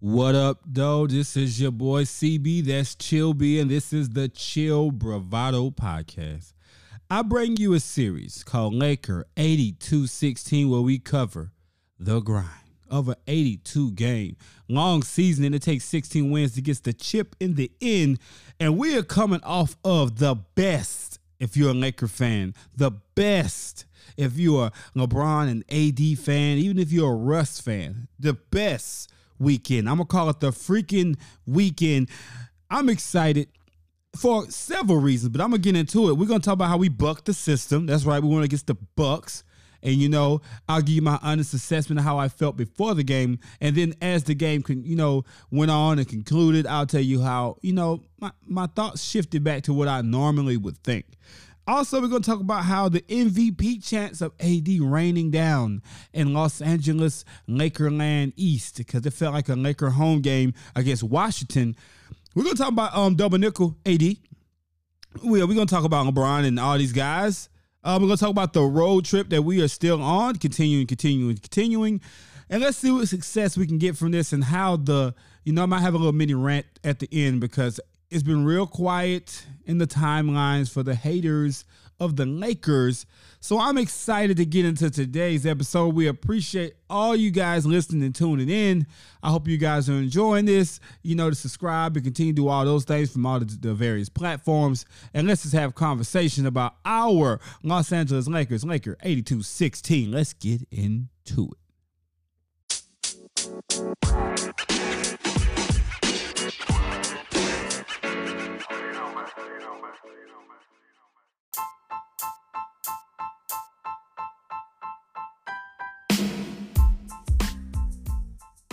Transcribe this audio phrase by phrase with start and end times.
[0.00, 1.06] What up, though?
[1.06, 2.66] This is your boy CB.
[2.66, 6.52] That's Chill B, and this is the Chill Bravado Podcast.
[7.10, 11.52] I bring you a series called Laker 8216, where we cover
[11.98, 12.44] the grind
[12.90, 14.36] of an 82 game
[14.68, 18.18] long season, and it takes 16 wins to get the chip in the end.
[18.60, 23.86] And we are coming off of the best, if you're a Laker fan, the best.
[24.18, 29.10] If you're a LeBron and AD fan, even if you're a Russ fan, the best
[29.38, 29.88] weekend.
[29.88, 31.16] I'm gonna call it the freaking
[31.46, 32.08] weekend.
[32.70, 33.48] I'm excited
[34.16, 36.14] for several reasons, but I'm gonna get into it.
[36.14, 37.86] We're gonna talk about how we bucked the system.
[37.86, 39.44] That's right, we to get the Bucks.
[39.82, 43.04] And you know, I'll give you my honest assessment of how I felt before the
[43.04, 47.00] game, and then as the game, con- you know, went on and concluded, I'll tell
[47.00, 51.06] you how you know my my thoughts shifted back to what I normally would think.
[51.66, 56.32] Also, we're going to talk about how the MVP chants of AD raining down in
[56.32, 61.74] Los Angeles Lakerland East because it felt like a Laker home game against Washington.
[62.36, 64.00] We're going to talk about um double nickel AD.
[64.00, 67.48] We are, we're going to talk about LeBron and all these guys.
[67.82, 70.86] Uh, we're going to talk about the road trip that we are still on, continuing,
[70.86, 72.00] continuing, continuing.
[72.48, 75.64] And let's see what success we can get from this and how the, you know,
[75.64, 79.44] I might have a little mini rant at the end because it's been real quiet
[79.64, 81.64] in the timelines for the haters
[81.98, 83.06] of the Lakers.
[83.40, 85.94] So I'm excited to get into today's episode.
[85.94, 88.86] We appreciate all you guys listening and tuning in.
[89.22, 90.78] I hope you guys are enjoying this.
[91.02, 93.74] You know, to subscribe and continue to do all those things from all the, the
[93.74, 94.84] various platforms.
[95.14, 100.12] And let's just have conversation about our Los Angeles Lakers, Laker 82-16.
[100.12, 101.58] Let's get into it.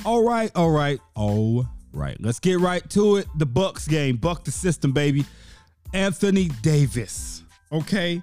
[0.06, 2.18] All right, all right, all right.
[2.20, 3.28] Let's get right to it.
[3.38, 5.24] The Bucks game, buck the system, baby.
[5.94, 8.22] Anthony Davis, okay?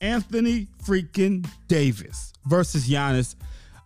[0.00, 3.36] Anthony freaking Davis versus Giannis,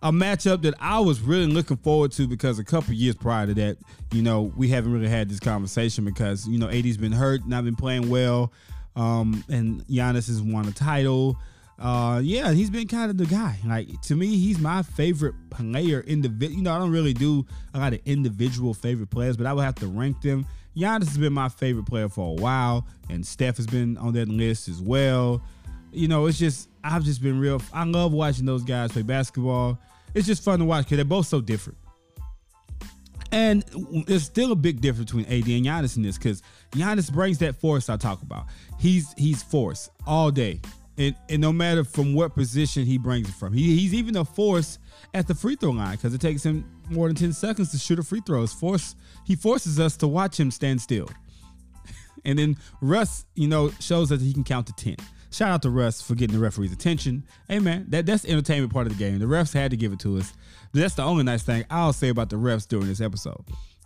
[0.01, 3.53] a matchup that I was really looking forward to because a couple years prior to
[3.53, 3.77] that,
[4.11, 7.63] you know, we haven't really had this conversation because you know AD's been hurt, not
[7.63, 8.51] been playing well,
[8.95, 11.37] um, and Giannis has won a title
[11.81, 13.57] uh, yeah, he's been kind of the guy.
[13.65, 16.01] Like to me, he's my favorite player.
[16.01, 17.43] Individual, you know, I don't really do
[17.73, 20.45] a lot of individual favorite players, but I would have to rank them.
[20.77, 24.29] Giannis has been my favorite player for a while, and Steph has been on that
[24.29, 25.41] list as well.
[25.91, 27.59] You know, it's just I've just been real.
[27.73, 29.79] I love watching those guys play basketball.
[30.13, 31.79] It's just fun to watch because they're both so different.
[33.31, 33.63] And
[34.05, 36.43] there's still a big difference between AD and Giannis in this because
[36.73, 38.45] Giannis brings that force I talk about.
[38.77, 40.61] He's he's force all day
[41.01, 44.25] and, and no matter from what position he brings it from, he, he's even a
[44.25, 44.79] force
[45.13, 47.99] at the free throw line because it takes him more than 10 seconds to shoot
[47.99, 48.45] a free throw.
[48.47, 48.95] Force,
[49.25, 51.09] he forces us to watch him stand still.
[52.25, 54.97] and then Russ, you know, shows that he can count to 10.
[55.31, 57.23] Shout out to Russ for getting the referee's attention.
[57.47, 59.17] Hey man, that, that's the entertainment part of the game.
[59.19, 60.33] The refs had to give it to us.
[60.73, 63.43] That's the only nice thing I'll say about the refs during this episode.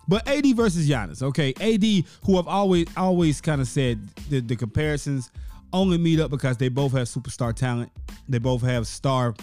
[0.08, 1.54] But AD versus Giannis, okay?
[1.60, 5.32] AD, who I've always always kind of said the, the comparisons
[5.76, 7.92] only meet up because they both have superstar talent.
[8.28, 9.36] They both have star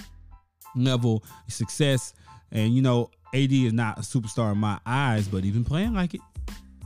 [0.75, 2.15] level success.
[2.51, 6.15] And you know, AD is not a superstar in my eyes, but even playing like
[6.15, 6.21] it,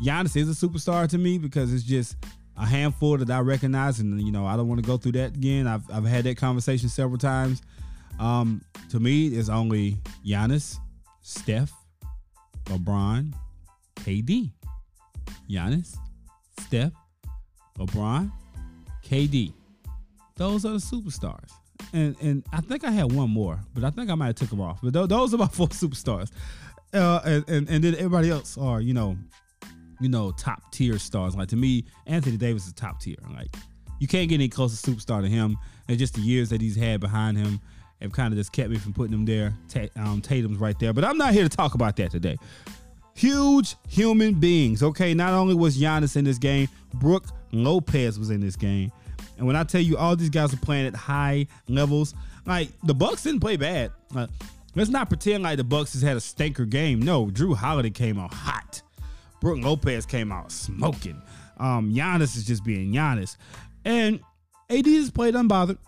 [0.03, 2.17] Giannis is a superstar to me because it's just
[2.57, 5.35] a handful that I recognize, and you know, I don't want to go through that
[5.35, 5.67] again.
[5.67, 7.63] I've I've had that conversation several times.
[8.19, 10.77] Um, to me, it's only Giannis,
[11.23, 11.73] Steph,
[12.65, 13.35] LeBron,
[13.97, 14.53] KD.
[15.49, 15.97] Giannis,
[16.61, 16.93] Steph,
[17.79, 18.31] LeBron,
[19.07, 19.53] KD.
[20.37, 21.51] Those are the superstars.
[21.93, 24.51] And and I think I had one more, but I think I might have took
[24.51, 24.81] them off.
[24.83, 26.31] But th- those are my four superstars.
[26.93, 29.17] Uh, and, and and then everybody else are you know,
[30.01, 31.37] you know top tier stars.
[31.37, 33.17] Like to me, Anthony Davis is top tier.
[33.35, 33.55] Like
[34.01, 35.57] you can't get any closer superstar to him.
[35.89, 37.61] And just the years that he's had behind him
[38.01, 39.55] have kind of just kept me from putting him there.
[39.97, 42.37] um, Tatum's right there, but I'm not here to talk about that today.
[43.15, 44.83] Huge human beings.
[44.83, 48.93] Okay, not only was Giannis in this game, Brook Lopez was in this game.
[49.39, 52.15] And when I tell you all these guys are playing at high levels,
[52.47, 53.93] like the Bucks didn't play bad.
[54.13, 54.31] Like,
[54.75, 57.01] let's not pretend like the Bucks has had a stinker game.
[57.01, 58.83] No, Jrue Holiday came out hot.
[59.41, 61.21] Brook Lopez came out smoking.
[61.59, 63.37] Um, Giannis is just being Giannis.
[63.85, 64.21] And
[64.71, 65.79] AD has played unbothered.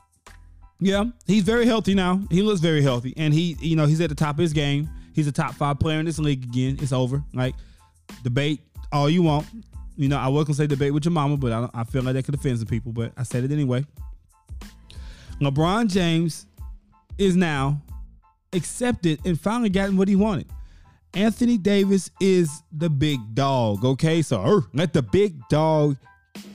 [0.81, 2.21] Yeah, he's very healthy now.
[2.31, 3.15] He looks very healthy.
[3.17, 4.89] And he, you know, he's at the top of his game.
[5.13, 6.79] He's a top five player in this league again.
[6.81, 7.25] It's over.
[7.35, 7.57] Like,
[8.23, 8.61] debate
[8.93, 9.47] all you want.
[9.99, 12.15] You know, I was gonna say debate with your mama, but I, I feel like
[12.15, 12.93] that could offend some people.
[12.93, 13.85] But I said it anyway.
[15.41, 16.47] LeBron James
[17.19, 17.83] is now
[18.53, 20.47] accepted and finally gotten what he wanted.
[21.15, 23.85] Anthony Davis is the big dog.
[23.85, 25.97] Okay, so er, let the big dog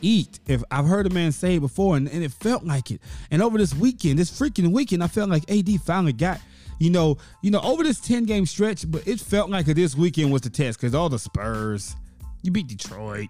[0.01, 0.39] eat.
[0.47, 3.01] If I've heard a man say it before, and, and it felt like it.
[3.29, 6.39] And over this weekend, this freaking weekend, I felt like AD finally got
[6.79, 10.31] you know, you know, over this 10 game stretch, but it felt like this weekend
[10.31, 11.95] was the test because all the Spurs,
[12.43, 13.29] you beat Detroit,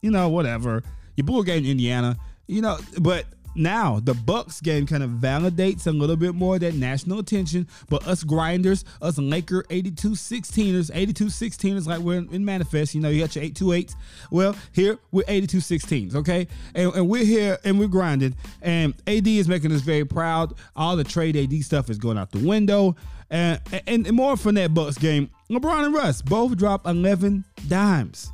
[0.00, 0.82] you know, whatever.
[1.16, 2.16] You blew a game in Indiana,
[2.46, 3.26] you know, but
[3.56, 8.06] now the Bucks game kind of validates a little bit more that national attention, but
[8.06, 13.20] us grinders, us Laker 82 16ers, 82 16ers like we're in manifest, you know, you
[13.20, 13.94] got your 828s.
[14.30, 16.46] Well, here we're 82 16s, okay?
[16.74, 18.36] And, and, we're here and we're grinding.
[18.62, 20.54] And AD is making us very proud.
[20.74, 22.96] All the trade AD stuff is going out the window.
[23.30, 28.30] And, and, and more from that Bucks game, LeBron and Russ both dropped 11 dimes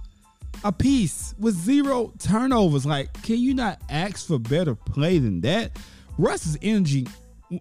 [0.65, 2.87] a piece with zero turnovers.
[2.87, 5.79] Like, can you not ask for better play than that?
[6.19, 7.07] Russ's energy,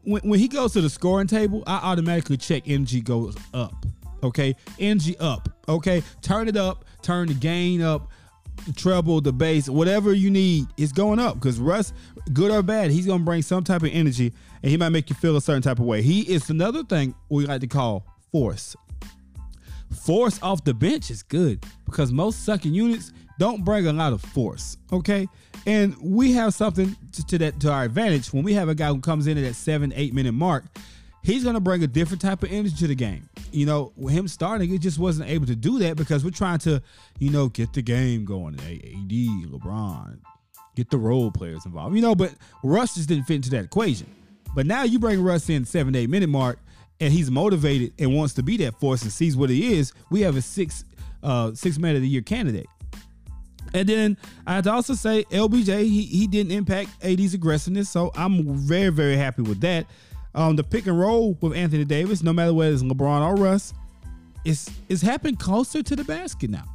[0.04, 3.86] when, when he goes to the scoring table, I automatically check energy goes up.
[4.24, 5.50] Okay, energy up.
[5.68, 8.10] Okay, turn it up, turn the gain up,
[8.68, 11.36] the treble, the bass, whatever you need is going up.
[11.36, 11.94] Because Russ,
[12.34, 14.32] good or bad, he's gonna bring some type of energy,
[14.62, 16.02] and he might make you feel a certain type of way.
[16.04, 18.76] He is another thing we like to call force
[20.06, 24.22] force off the bench is good because most sucking units don't bring a lot of
[24.22, 24.78] force.
[24.92, 25.28] Okay.
[25.66, 28.88] And we have something to, to, that to our advantage when we have a guy
[28.88, 30.66] who comes in at that seven, eight minute mark.
[31.24, 33.30] He's gonna bring a different type of energy to the game.
[33.52, 36.82] You know, him starting, it just wasn't able to do that because we're trying to,
[37.20, 38.56] you know, get the game going.
[38.56, 40.18] AD, LeBron,
[40.76, 41.96] get the role players involved.
[41.96, 42.34] You know, but
[42.64, 44.08] Russ just didn't fit into that equation.
[44.56, 46.58] But now you bring Russ in seven, eight minute mark,
[47.02, 50.22] and he's motivated and wants to be that force and sees what he is, we
[50.22, 50.86] have a six
[51.24, 52.68] uh six man of the year candidate.
[53.74, 57.90] And then I have to also say LBJ, he, he didn't impact AD's aggressiveness.
[57.90, 59.86] So I'm very, very happy with that.
[60.36, 63.74] Um, the pick and roll with Anthony Davis, no matter whether it's LeBron or Russ,
[64.46, 66.66] is is happening closer to the basket now.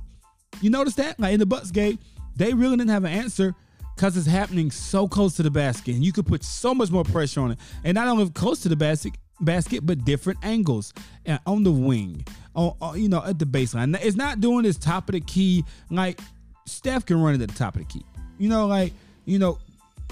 [0.61, 1.19] You notice that?
[1.19, 1.99] Like in the Bucks game,
[2.34, 3.55] they really didn't have an answer
[3.94, 5.94] because it's happening so close to the basket.
[5.94, 7.58] And you could put so much more pressure on it.
[7.82, 10.93] And not only close to the basket, basket, but different angles
[11.25, 12.25] and on the wing,
[12.55, 13.97] on, on, you know, at the baseline.
[14.03, 16.21] It's not doing this top of the key like
[16.65, 18.05] Steph can run it at the top of the key.
[18.38, 18.93] You know, like
[19.25, 19.59] you know,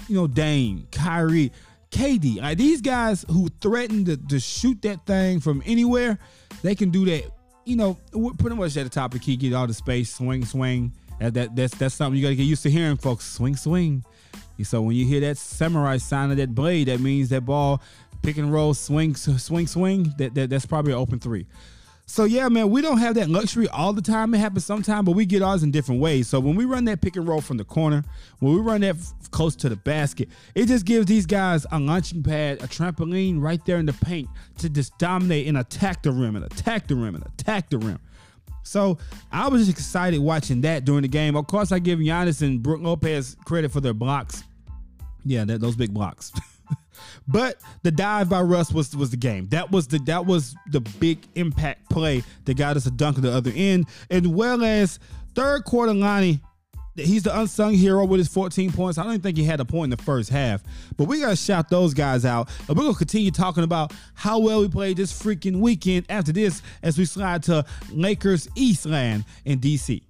[0.07, 1.51] you know, Dame, Kyrie,
[1.91, 6.19] KD, like these guys who threaten to, to shoot that thing from anywhere,
[6.61, 7.23] they can do that.
[7.65, 7.97] You know,
[8.37, 10.91] pretty much at the top of the key, get all the space, swing, swing.
[11.19, 13.25] That, that that's that's something you got to get used to hearing, folks.
[13.25, 14.03] Swing, swing.
[14.63, 17.81] So when you hear that samurai sound of that blade, that means that ball
[18.21, 20.13] pick and roll, swing, swing, swing.
[20.17, 21.45] That, that that's probably an open three.
[22.07, 24.33] So yeah, man, we don't have that luxury all the time.
[24.35, 26.27] It happens sometimes, but we get ours in different ways.
[26.27, 28.03] So when we run that pick and roll from the corner,
[28.39, 31.79] when we run that f- close to the basket, it just gives these guys a
[31.79, 34.29] launching pad, a trampoline right there in the paint
[34.59, 37.99] to just dominate and attack the rim and attack the rim and attack the rim.
[38.61, 38.99] So
[39.31, 41.35] I was just excited watching that during the game.
[41.35, 44.43] Of course, I give Giannis and Brook Lopez credit for their blocks.
[45.23, 46.31] Yeah, that, those big blocks.
[47.27, 49.47] But the dive by Russ was was the game.
[49.47, 53.23] That was the that was the big impact play that got us a dunk at
[53.23, 53.87] the other end.
[54.09, 54.99] And well as
[55.33, 56.39] third quarter Lonnie,
[56.95, 58.97] he's the unsung hero with his 14 points.
[58.97, 60.63] I don't even think he had a point in the first half.
[60.97, 62.49] But we gotta shout those guys out.
[62.67, 66.61] And we're gonna continue talking about how well we played this freaking weekend after this
[66.83, 70.01] as we slide to Lakers Eastland in DC.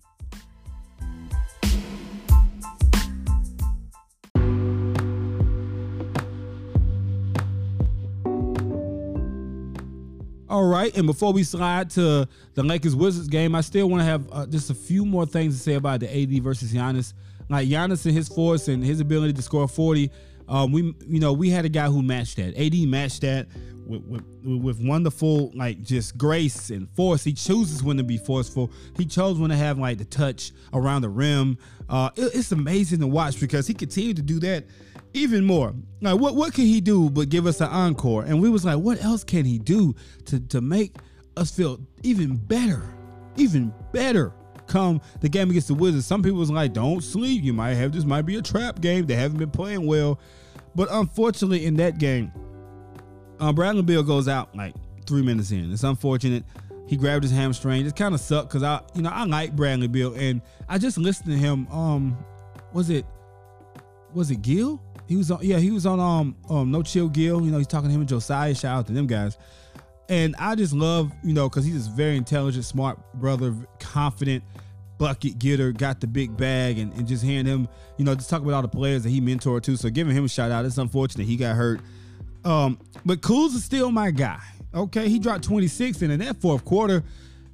[10.56, 14.06] All right, and before we slide to the Lakers Wizards game, I still want to
[14.06, 17.12] have uh, just a few more things to say about the AD versus Giannis.
[17.50, 20.10] Like Giannis and his force and his ability to score 40.
[20.48, 22.56] Um, we you know we had a guy who matched that.
[22.58, 23.48] AD matched that
[23.86, 27.24] with, with, with wonderful like just grace and force.
[27.24, 28.72] He chooses when to be forceful.
[28.98, 31.58] He chose when to have like the touch around the rim.
[31.90, 34.66] Uh, it, it's amazing to watch because he continued to do that
[35.14, 35.74] even more.
[36.02, 38.24] Like what what can he do but give us an encore?
[38.24, 40.96] And we was like, what else can he do to to make
[41.38, 42.84] us feel even better,
[43.38, 44.34] even better?
[44.68, 46.06] Come the game against the Wizards.
[46.06, 47.44] Some people was like, don't sleep.
[47.44, 49.06] You might have this might be a trap game.
[49.06, 50.20] They haven't been playing well,
[50.76, 52.32] but unfortunately in that game,
[53.40, 54.74] um, Bradley Beal goes out like
[55.06, 55.72] three minutes in.
[55.72, 56.44] It's unfortunate.
[56.88, 57.86] He grabbed his hamstring.
[57.86, 60.98] It kind of sucked because I, you know, I like Bradley Beal and I just
[60.98, 61.68] listened to him.
[61.68, 62.18] Um,
[62.74, 63.06] was it
[64.14, 64.82] was it Gill?
[65.08, 67.44] He was on, yeah, he was on um um No Chill Gill.
[67.44, 68.56] You know, he's talking to him and Josiah.
[68.56, 69.38] Shout out to them guys.
[70.10, 74.44] And I just love, you know, because he's a very intelligent, smart brother, confident,
[74.98, 78.42] bucket getter, got the big bag, and, and just hearing him, you know, just talk
[78.42, 79.76] about all the players that he mentored too.
[79.76, 80.66] So giving him a shout out.
[80.66, 81.82] It's unfortunate he got hurt.
[82.44, 84.42] Um, but Kuz is still my guy.
[84.74, 87.04] Okay, he dropped 26, and in that fourth quarter,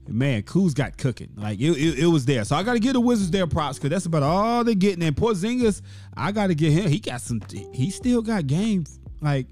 [0.07, 1.29] man, Kuz got cooking.
[1.35, 2.43] Like it, it, it was there.
[2.43, 5.03] So I got to give the Wizards their props because that's about all they're getting.
[5.03, 5.81] And Porzingis,
[6.15, 6.89] I got to get him.
[6.89, 7.41] He got some.
[7.73, 8.99] He still got games.
[9.21, 9.47] Like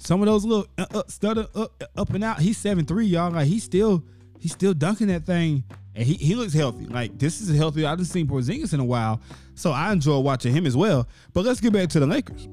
[0.00, 2.40] some of those little uh, uh, stutter up, up and out.
[2.40, 3.30] He's seven three, y'all.
[3.30, 4.02] Like he's still
[4.38, 5.62] he's still dunking that thing,
[5.94, 6.86] and he, he looks healthy.
[6.86, 7.84] Like this is healthy.
[7.84, 9.20] I haven't seen Porzingis in a while,
[9.54, 11.06] so I enjoy watching him as well.
[11.34, 12.48] But let's get back to the Lakers.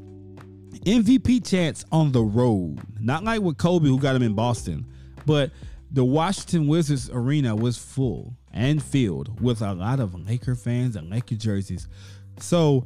[0.82, 4.86] MVP chants on the road, not like with Kobe who got him in Boston,
[5.26, 5.52] but
[5.92, 11.10] the Washington Wizards arena was full and filled with a lot of Laker fans and
[11.10, 11.88] Laker jerseys.
[12.40, 12.86] So,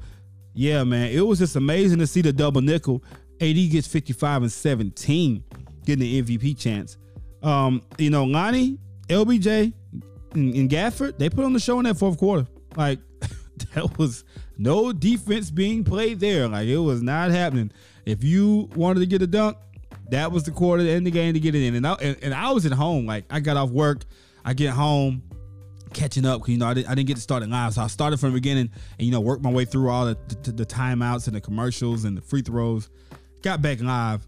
[0.54, 3.04] yeah, man, it was just amazing to see the double nickel.
[3.42, 5.44] AD gets 55 and 17,
[5.86, 6.98] getting the MVP chants.
[7.42, 9.74] Um, you know, Lonnie, LBJ,
[10.34, 12.48] and, and Gafford, they put on the show in that fourth quarter.
[12.76, 13.00] Like,
[13.74, 14.24] that was
[14.58, 16.48] no defense being played there.
[16.48, 17.72] Like, it was not happening.
[18.06, 19.58] If you wanted to get a dunk,
[20.12, 21.76] that was the quarter to end the game to get it in.
[21.76, 23.06] And I, and, and I was at home.
[23.06, 24.04] Like I got off work,
[24.46, 25.24] I get home,
[25.94, 26.48] catching up.
[26.48, 28.30] You know, I didn't, I didn't get to start it live, so I started from
[28.30, 28.70] the beginning
[29.00, 32.04] and you know worked my way through all the, the, the timeouts and the commercials
[32.06, 32.90] and the free throws.
[33.42, 34.26] Got back live.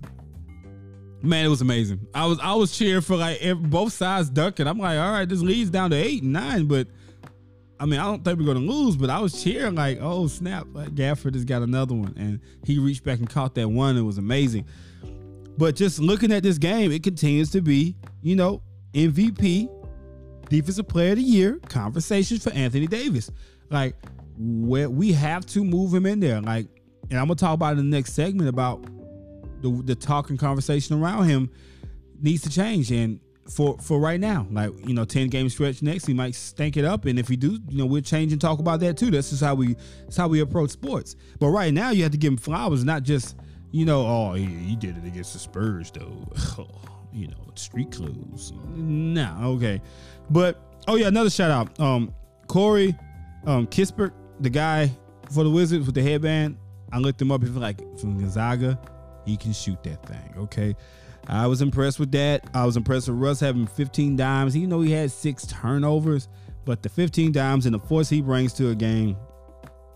[1.21, 2.05] Man, it was amazing.
[2.13, 4.67] I was I was cheering for like both sides ducking.
[4.67, 6.87] I'm like, all right, this leads down to eight and nine, but
[7.79, 10.65] I mean, I don't think we're gonna lose, but I was cheering like, oh snap,
[10.67, 13.97] Gafford has got another one, and he reached back and caught that one.
[13.97, 14.65] It was amazing.
[15.57, 18.61] But just looking at this game, it continues to be, you know,
[18.93, 19.69] MVP,
[20.49, 23.29] Defensive Player of the Year conversations for Anthony Davis.
[23.69, 23.95] Like,
[24.37, 26.41] where we have to move him in there.
[26.41, 26.67] Like,
[27.09, 28.83] and I'm gonna talk about in the next segment about
[29.63, 31.49] the the talk and conversation around him
[32.21, 32.91] needs to change.
[32.91, 36.77] And for for right now, like you know, ten game stretch next, he might stank
[36.77, 37.05] it up.
[37.05, 39.09] And if he do, you know, we'll change and talk about that too.
[39.09, 41.15] That's just how we that's how we approach sports.
[41.39, 43.35] But right now, you have to give him flowers, not just
[43.71, 46.27] you know, oh, he, he did it against the Spurs though.
[47.13, 48.53] you know, street clothes.
[48.75, 49.81] Nah, okay.
[50.29, 51.79] But oh yeah, another shout out.
[51.79, 52.13] Um,
[52.47, 52.95] Corey,
[53.45, 54.91] um, Kispert, the guy
[55.33, 56.57] for the Wizards with the headband.
[56.91, 57.41] I looked him up.
[57.41, 58.79] He's like from Gonzaga.
[59.25, 60.33] He can shoot that thing.
[60.37, 60.75] Okay.
[61.27, 62.45] I was impressed with that.
[62.53, 64.57] I was impressed with Russ having 15 dimes.
[64.57, 66.27] Even though he had six turnovers,
[66.65, 69.15] but the 15 dimes and the force he brings to a game,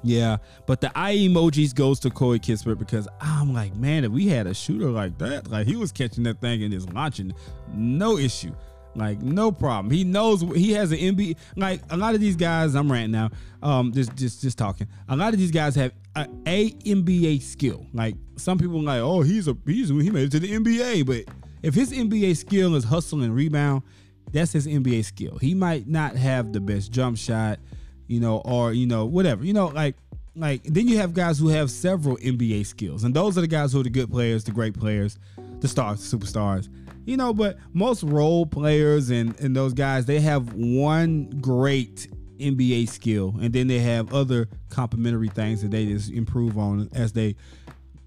[0.03, 4.27] yeah, but the eye emojis goes to Corey Kispert because I'm like, man, if we
[4.27, 7.33] had a shooter like that, like he was catching that thing and just launching,
[7.73, 8.53] no issue.
[8.95, 9.93] Like no problem.
[9.93, 11.37] He knows he has an NBA.
[11.55, 13.29] Like a lot of these guys, I'm ranting now.
[13.61, 14.87] Um, just just just talking.
[15.07, 17.85] A lot of these guys have a, a NBA skill.
[17.93, 21.05] Like some people like, oh, he's a he's he made it to the NBA.
[21.05, 21.33] But
[21.63, 23.83] if his NBA skill is hustle and rebound,
[24.31, 25.37] that's his NBA skill.
[25.37, 27.59] He might not have the best jump shot
[28.07, 29.43] you know, or you know, whatever.
[29.45, 29.95] You know, like
[30.35, 33.73] like then you have guys who have several NBA skills, and those are the guys
[33.73, 35.19] who are the good players, the great players,
[35.59, 36.69] the stars, the superstars.
[37.05, 42.89] You know, but most role players and and those guys, they have one great NBA
[42.89, 47.35] skill, and then they have other complementary things that they just improve on as they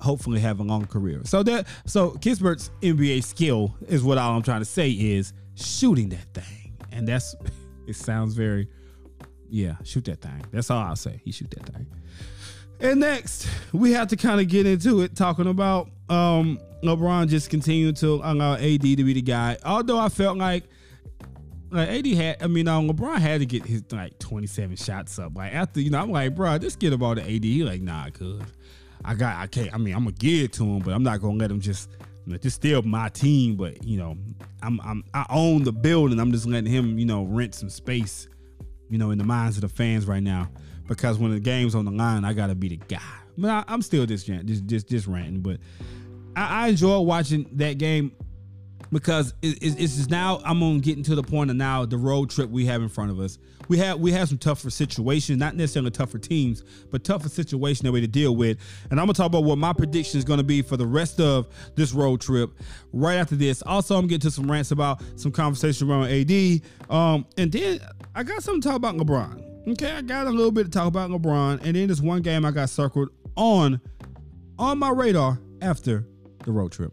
[0.01, 1.21] hopefully have a long career.
[1.25, 6.09] So that so Kispert's NBA skill is what all I'm trying to say is shooting
[6.11, 7.35] that thing, and that's
[7.87, 8.69] it sounds very
[9.49, 10.45] yeah, shoot that thing.
[10.53, 11.21] That's all I'll say.
[11.25, 11.87] He shoot that thing.
[12.81, 17.51] And next, we have to kind of get into it, talking about um LeBron just
[17.51, 19.59] continuing to allow AD to be the guy.
[19.65, 20.65] Although I felt like
[21.71, 25.37] like AD had, I mean, um, LeBron had to get his like 27 shots up.
[25.37, 27.45] Like after, you know, I'm like, bro, just get about the AD.
[27.45, 28.41] He like, nah, cuz
[29.05, 29.73] I got, I can't.
[29.73, 31.91] I mean, I'm gonna give it to him, but I'm not gonna let him just,
[32.27, 33.57] you know, just steal my team.
[33.57, 34.17] But you know,
[34.63, 36.19] I'm, I'm, I own the building.
[36.19, 38.29] I'm just letting him, you know, rent some space
[38.91, 40.51] you know, in the minds of the fans right now.
[40.87, 42.99] Because when the game's on the line, I gotta be the guy.
[43.39, 45.41] But I, am still just just just just ranting.
[45.41, 45.61] But
[46.35, 48.13] I, I enjoy watching that game
[48.93, 51.97] because it, it, it's just now I'm gonna get into the point of now the
[51.97, 53.39] road trip we have in front of us.
[53.69, 57.93] We have we have some tougher situations, not necessarily tougher teams, but tougher situation that
[57.93, 58.59] we to deal with.
[58.91, 61.49] And I'm gonna talk about what my prediction is gonna be for the rest of
[61.77, 62.51] this road trip
[62.93, 63.63] right after this.
[63.63, 66.63] Also, I'm getting to some rants about some conversation around AD.
[66.89, 67.81] Um, and then
[68.15, 69.69] I got something to talk about LeBron.
[69.69, 72.45] Okay, I got a little bit to talk about LeBron, and then this one game
[72.45, 73.81] I got circled on
[74.59, 76.07] on my radar after
[76.45, 76.93] the road trip.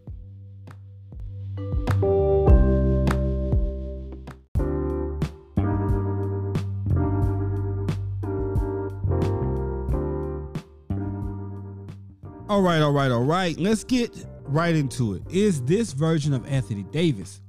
[12.50, 13.58] All right, all right, all right.
[13.60, 15.22] Let's get right into it.
[15.30, 17.42] Is this version of Anthony Davis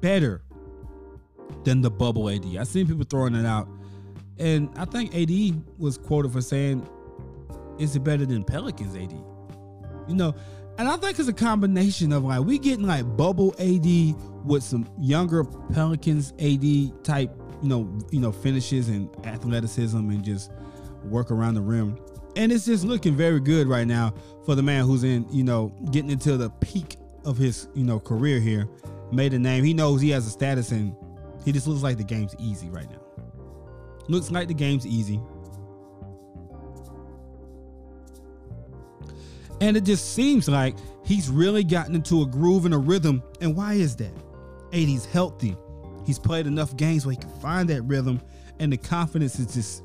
[0.00, 0.42] better
[1.64, 2.44] than the bubble AD?
[2.58, 3.68] I've seen people throwing it out.
[4.38, 6.88] And I think AD was quoted for saying,
[7.78, 9.12] Is it better than Pelicans AD?
[10.08, 10.34] You know,
[10.78, 14.88] And I think it's a combination of like we getting like bubble AD with some
[15.00, 17.32] younger Pelicans AD type,
[17.62, 20.52] you know, you know, finishes and athleticism and just
[21.02, 21.98] work around the rim.
[22.36, 24.14] And it's just looking very good right now
[24.46, 27.98] for the man who's in, you know, getting into the peak of his, you know,
[27.98, 28.68] career here.
[29.10, 29.64] Made a name.
[29.64, 30.94] He knows he has a status and
[31.44, 33.00] he just looks like the game's easy right now.
[34.06, 35.20] Looks like the game's easy.
[39.60, 43.22] And it just seems like he's really gotten into a groove and a rhythm.
[43.40, 44.12] And why is that?
[44.72, 45.56] AD's healthy.
[46.06, 48.20] He's played enough games where he can find that rhythm,
[48.60, 49.84] and the confidence is just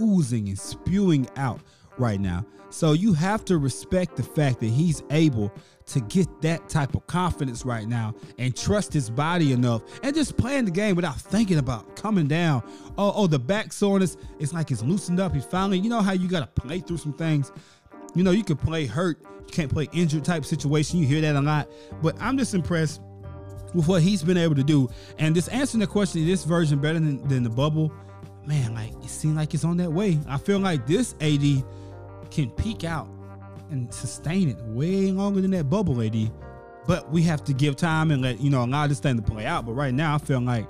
[0.00, 1.60] oozing and spewing out
[1.96, 2.44] right now.
[2.70, 5.52] So you have to respect the fact that he's able
[5.86, 10.36] to get that type of confidence right now and trust his body enough and just
[10.36, 12.62] playing the game without thinking about coming down.
[12.98, 15.34] Oh, oh, the back soreness, it's like it's loosened up.
[15.34, 17.52] He's finally, you know how you got to play through some things.
[18.14, 20.98] You know, you can play hurt, you can't play injured type situation.
[20.98, 21.68] You hear that a lot.
[22.02, 23.00] But I'm just impressed
[23.74, 24.88] with what he's been able to do.
[25.18, 27.92] And just answering the question, is this version better than, than the bubble?
[28.46, 30.18] Man, like it seems like it's on that way.
[30.26, 31.64] I feel like this AD
[32.30, 33.08] can peak out
[33.70, 36.30] and sustain it way longer than that bubble AD.
[36.86, 39.44] But we have to give time and let you know allow this thing to play
[39.44, 39.66] out.
[39.66, 40.66] But right now, I feel like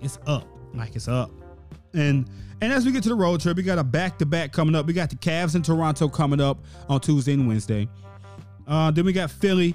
[0.00, 1.30] it's up, like it's up.
[1.94, 2.28] And
[2.62, 4.74] and as we get to the road trip, we got a back to back coming
[4.74, 4.86] up.
[4.86, 7.88] We got the Cavs in Toronto coming up on Tuesday and Wednesday.
[8.66, 9.74] Uh, then we got Philly.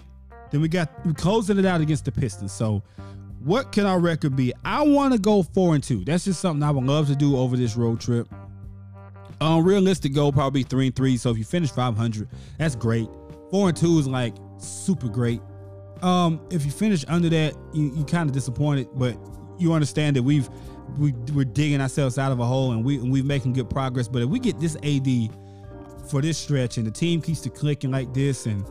[0.51, 2.51] Then we got we closing it out against the Pistons.
[2.51, 2.83] So
[3.43, 4.53] what can our record be?
[4.63, 6.03] I want to go four and two.
[6.05, 8.27] That's just something I would love to do over this road trip.
[9.41, 11.17] Um, realistic goal probably three and three.
[11.17, 13.07] So if you finish 500, that's great.
[13.51, 15.41] Four and two is like super great.
[16.01, 19.17] Um, if you finish under that, you you kind of disappointed, but
[19.57, 20.49] you understand that we've
[20.97, 24.07] we we're digging ourselves out of a hole and we and we're making good progress.
[24.07, 25.29] But if we get this AD
[26.09, 28.65] for this stretch and the team keeps to clicking like this, and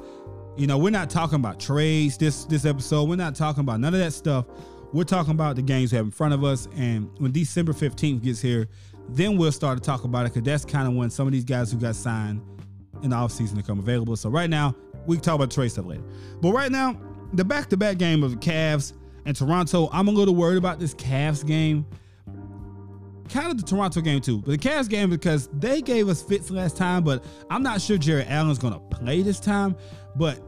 [0.57, 3.09] you know we're not talking about trades this this episode.
[3.09, 4.47] We're not talking about none of that stuff.
[4.93, 6.69] We're talking about the games we have in front of us.
[6.77, 8.69] And when December 15th gets here,
[9.09, 11.45] then we'll start to talk about it because that's kind of when some of these
[11.45, 12.41] guys who got signed
[13.03, 14.15] in the offseason become available.
[14.15, 14.75] So right now,
[15.07, 16.05] we can talk about trade stuff later.
[16.41, 16.97] But right now,
[17.33, 18.93] the back-to-back game of the Cavs
[19.27, 21.85] and Toronto, I'm a little worried about this Cavs game.
[23.29, 26.51] Kind of the Toronto game too, but the Cavs game because they gave us fits
[26.51, 29.77] last time, but I'm not sure Jarrett Allen's gonna play this time.
[30.17, 30.41] But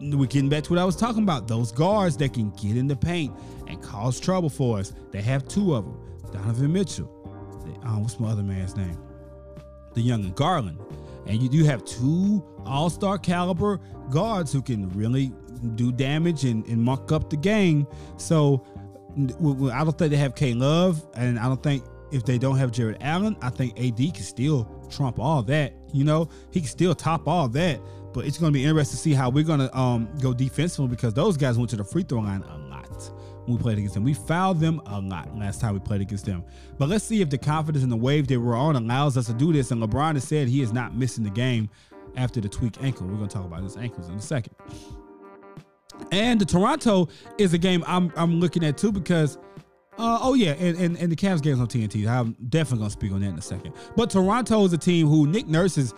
[0.00, 1.48] we're getting back to what I was talking about.
[1.48, 4.92] Those guards that can get in the paint and cause trouble for us.
[5.10, 5.98] They have two of them.
[6.32, 7.22] Donovan Mitchell
[7.84, 8.98] uh, what's my other man's name?
[9.94, 10.78] The young Garland.
[11.26, 13.80] And you do have two all-star caliber
[14.10, 15.32] guards who can really
[15.74, 17.86] do damage and, and muck up the game.
[18.16, 18.64] So
[19.72, 22.70] I don't think they have K Love, and I don't think if they don't have
[22.70, 25.72] Jarrett Allen, I think AD can still trump all that.
[25.92, 27.80] You know, he can still top all that.
[28.12, 30.88] But it's going to be interesting to see how we're going to um, go defensively
[30.88, 33.10] because those guys went to the free throw line a lot
[33.46, 34.04] when we played against them.
[34.04, 36.44] We fouled them a lot last time we played against them.
[36.78, 39.32] But let's see if the confidence and the wave they were on allows us to
[39.32, 39.70] do this.
[39.70, 41.70] And LeBron has said he is not missing the game
[42.16, 43.06] after the tweak ankle.
[43.06, 44.54] We're going to talk about his ankles in a second.
[46.10, 49.38] And the Toronto is a game I'm, I'm looking at too because,
[49.98, 52.06] uh, oh yeah, and, and, and the Cavs game's on TNT.
[52.08, 53.74] I'm definitely to speak on that in a second.
[53.96, 55.94] But Toronto is a team who Nick Nurse is,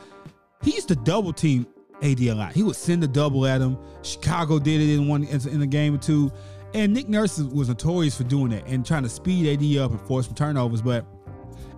[0.62, 1.66] he used to double team
[2.02, 2.52] AD a lot.
[2.52, 3.78] He would send a double at him.
[4.02, 6.32] Chicago did it in one in a game or two.
[6.74, 10.00] And Nick Nurse was notorious for doing that and trying to speed AD up and
[10.00, 10.82] force some turnovers.
[10.82, 11.06] But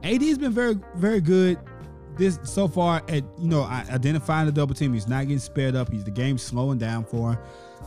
[0.02, 1.58] AD has been very, very good
[2.16, 4.94] this so far at you know identifying the double team.
[4.94, 5.92] He's not getting sped up.
[5.92, 7.38] He's the game slowing down for him.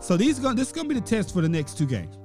[0.01, 2.18] So these going this is gonna be the test for the next two games.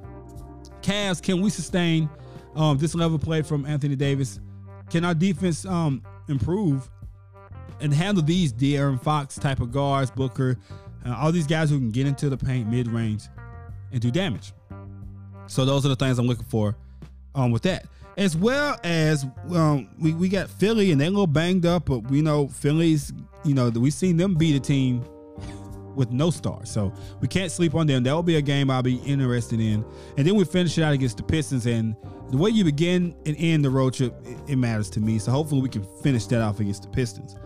[0.84, 2.10] Cavs, can we sustain
[2.54, 4.38] um, this level of play from Anthony Davis?
[4.90, 6.90] Can our defense um, improve
[7.80, 10.58] and handle these De'Aaron Fox type of guards, Booker,
[11.06, 13.24] uh, all these guys who can get into the paint mid range
[13.92, 14.52] and do damage?
[15.46, 16.76] So those are the things I'm looking for
[17.34, 17.86] um, with that.
[18.18, 22.00] As well as um, we, we got Philly and they're a little banged up, but
[22.10, 23.10] we know Philly's,
[23.42, 25.02] you know, we've seen them beat a team
[25.94, 26.70] with no stars.
[26.70, 28.02] So we can't sleep on them.
[28.02, 29.84] That will be a game I'll be interested in.
[30.16, 31.66] And then we finish it out against the Pistons.
[31.66, 31.96] And
[32.30, 35.18] the way you begin and end the road trip, it, it matters to me.
[35.18, 37.36] So hopefully we can finish that off against the Pistons.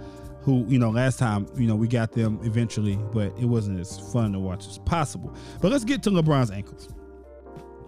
[0.43, 3.99] Who, you know, last time, you know, we got them eventually, but it wasn't as
[4.13, 5.35] fun to watch as possible.
[5.61, 6.89] But let's get to LeBron's ankles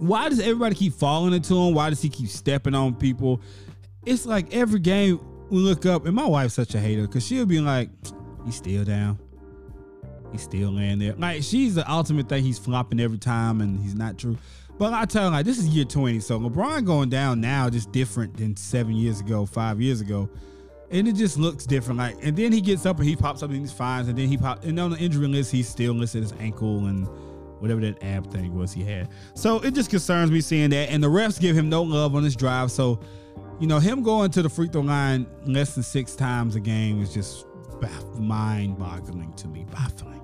[0.01, 1.75] why does everybody keep falling into him?
[1.75, 3.41] Why does he keep stepping on people?
[4.07, 5.21] It's like every game
[5.51, 7.91] we look up, and my wife's such a hater because she'll be like,
[8.45, 9.19] he's still down.
[10.33, 11.15] He's still laying there.
[11.15, 12.45] Like she's the ultimate thing.
[12.45, 14.37] He's flopping every time, and he's not true.
[14.79, 17.93] But I tell her like this is year 20, so LeBron going down now just
[17.93, 20.31] different than seven years ago, five years ago.
[20.91, 21.99] and it just looks different.
[21.99, 24.29] Like, and then he gets up and he pops up and he's fine, and then
[24.29, 27.07] he pop and on the injury list he's still listed his ankle and
[27.61, 29.09] whatever that ab thing was he had.
[29.35, 32.25] So it just concerns me seeing that, and the refs give him no love on
[32.25, 32.73] his drive.
[32.73, 33.01] So,
[33.61, 37.03] you know, him going to the free throw line less than six times a game
[37.03, 37.47] is just
[38.17, 40.21] mind-boggling to me, baffling.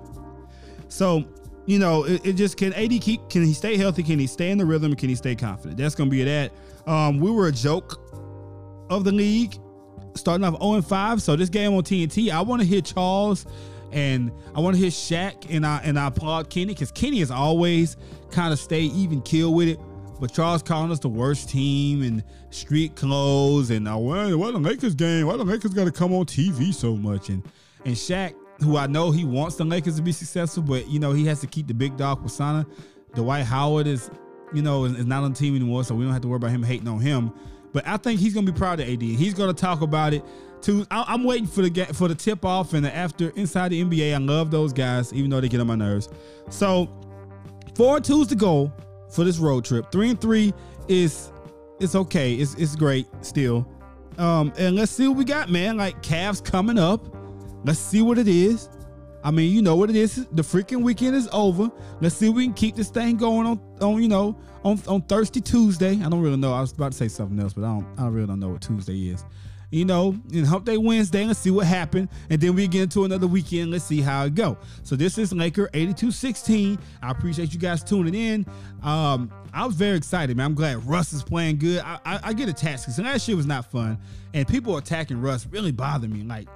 [0.87, 1.25] So,
[1.65, 4.03] you know, it, it, just can AD keep can he stay healthy?
[4.03, 4.95] Can he stay in the rhythm?
[4.95, 5.77] Can he stay confident?
[5.77, 6.51] That's gonna be that.
[6.85, 8.01] Um, we were a joke
[8.89, 9.55] of the league
[10.15, 11.21] starting off 0 5.
[11.21, 13.45] So this game on TNT, I want to hear Charles
[13.91, 17.31] and I want to hear Shaq and I and I applaud Kenny because Kenny has
[17.31, 17.97] always
[18.31, 19.79] kind of stayed even kill with it.
[20.19, 24.57] But Charles calling us the worst team and street clothes and uh, why, why the
[24.57, 25.27] Lakers game?
[25.27, 27.29] Why the Lakers got to come on TV so much?
[27.29, 27.43] And
[27.85, 31.13] and Shaq, who I know he wants the Lakers to be successful, but you know
[31.13, 32.65] he has to keep the big dog persona.
[33.13, 34.09] Dwight Howard is,
[34.53, 36.37] you know, is, is not on the team anymore, so we don't have to worry
[36.37, 37.31] about him hating on him.
[37.73, 39.01] But I think he's gonna be proud of AD.
[39.01, 40.23] He's gonna talk about it.
[40.63, 43.83] To I, am waiting for the for the tip off and the after inside the
[43.83, 44.13] NBA.
[44.13, 46.09] I love those guys, even though they get on my nerves.
[46.49, 46.89] So
[47.75, 48.73] four two's the goal
[49.09, 49.91] for this road trip.
[49.91, 50.53] Three and three
[50.87, 51.31] is
[51.79, 52.33] it's okay.
[52.33, 53.67] It's it's great still.
[54.17, 55.77] Um, and let's see what we got, man.
[55.77, 57.07] Like Cavs coming up.
[57.63, 58.69] Let's see what it is.
[59.23, 60.25] I mean, you know what it is.
[60.31, 61.69] The freaking weekend is over.
[62.01, 65.01] Let's see if we can keep this thing going on, on you know, on on
[65.01, 65.99] Thursday, Tuesday.
[66.03, 66.53] I don't really know.
[66.53, 67.99] I was about to say something else, but I don't.
[67.99, 69.23] I really don't know what Tuesday is.
[69.69, 71.25] You know, and Hump Day Wednesday.
[71.25, 73.71] Let's see what happened, and then we get into another weekend.
[73.71, 74.57] Let's see how it go.
[74.83, 76.79] So this is Laker 82-16.
[77.01, 78.45] I appreciate you guys tuning in.
[78.81, 80.45] Um, I was very excited, man.
[80.45, 81.81] I'm glad Russ is playing good.
[81.81, 83.97] I, I, I get attached because last year was not fun,
[84.33, 86.23] and people attacking Russ really bothered me.
[86.23, 86.47] Like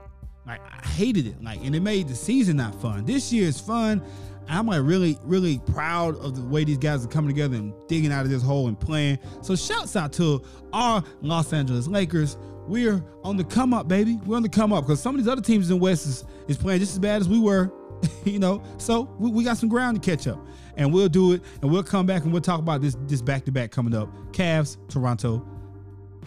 [0.46, 1.44] like I hated it.
[1.44, 3.06] Like, and it made the season not fun.
[3.06, 4.02] This year is fun.
[4.50, 8.12] I'm like really, really proud of the way these guys are coming together and digging
[8.12, 9.20] out of this hole and playing.
[9.42, 10.42] So shouts out to
[10.74, 12.38] our Los Angeles Lakers.
[12.68, 14.20] We're on the come up, baby.
[14.26, 16.58] We're on the come up because some of these other teams in West is, is
[16.58, 17.72] playing just as bad as we were,
[18.26, 18.64] you know.
[18.78, 20.40] So we, we got some ground to catch up,
[20.78, 23.46] and we'll do it, and we'll come back and we'll talk about this this back
[23.46, 24.10] to back coming up.
[24.32, 25.46] Cavs, Toronto.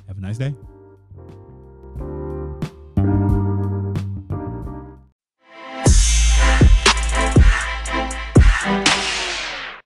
[0.07, 0.55] Have a nice day.